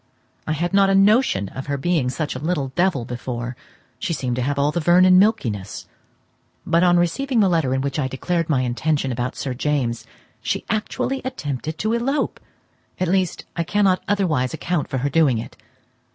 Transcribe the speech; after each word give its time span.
I 0.47 0.53
had 0.53 0.73
not 0.73 0.89
a 0.89 0.95
notion 0.95 1.49
of 1.49 1.67
her 1.67 1.77
being 1.77 2.09
such 2.09 2.33
a 2.35 2.39
little 2.39 2.69
devil 2.69 3.05
before, 3.05 3.55
she 3.99 4.13
seemed 4.13 4.35
to 4.37 4.41
have 4.41 4.57
all 4.57 4.71
the 4.71 4.79
Vernon 4.79 5.19
milkiness; 5.19 5.85
but 6.65 6.81
on 6.83 6.97
receiving 6.97 7.39
the 7.39 7.47
letter 7.47 7.71
in 7.71 7.81
which 7.81 7.99
I 7.99 8.07
declared 8.07 8.49
my 8.49 8.61
intention 8.61 9.11
about 9.11 9.35
Sir 9.35 9.53
James, 9.53 10.07
she 10.41 10.65
actually 10.71 11.21
attempted 11.23 11.77
to 11.77 11.93
elope; 11.93 12.39
at 12.99 13.07
least, 13.09 13.45
I 13.55 13.63
cannot 13.63 14.01
otherwise 14.07 14.55
account 14.55 14.89
for 14.89 14.97
her 14.97 15.09
doing 15.11 15.37
it. 15.37 15.55